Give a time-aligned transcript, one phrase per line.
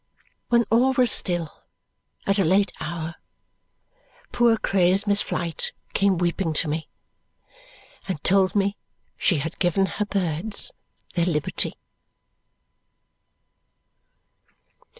[0.49, 1.61] When all was still,
[2.25, 3.17] at a late hour,
[4.31, 6.89] poor crazed Miss Flite came weeping to me
[8.07, 8.77] and told me
[9.15, 10.71] she had given her birds
[11.13, 11.75] their liberty.